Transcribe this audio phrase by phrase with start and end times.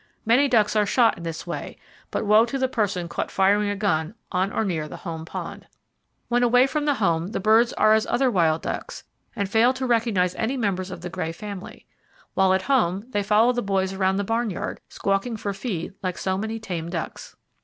[0.25, 1.77] Many ducks are shot in this way,
[2.09, 5.67] but woe to the person caught firing a gun on or near the home pond.
[6.27, 9.03] When away from home, the birds are as other wild ducks
[9.35, 11.85] and fail to recognize any members of the Gray family.
[12.33, 16.17] While at home they follow the boys around the barn yard, squawking for feed like
[16.17, 17.35] so many tame ducks.